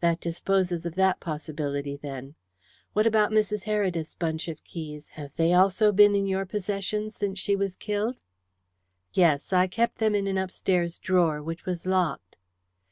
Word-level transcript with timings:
"That 0.00 0.18
disposes 0.18 0.84
of 0.84 0.96
that 0.96 1.20
possibility, 1.20 1.94
then. 1.96 2.34
What 2.92 3.06
about 3.06 3.30
Mrs. 3.30 3.62
Heredith's 3.66 4.16
bunch 4.16 4.48
of 4.48 4.64
keys? 4.64 5.10
Have 5.10 5.30
they 5.36 5.52
also 5.52 5.92
been 5.92 6.16
in 6.16 6.26
your 6.26 6.44
possession 6.44 7.08
since 7.08 7.38
she 7.38 7.54
was 7.54 7.76
killed?" 7.76 8.18
"Yes; 9.12 9.52
I 9.52 9.68
kept 9.68 9.98
them 9.98 10.12
in 10.16 10.26
an 10.26 10.38
upstairs 10.38 10.98
drawer, 10.98 11.40
which 11.40 11.66
was 11.66 11.86
locked." 11.86 12.34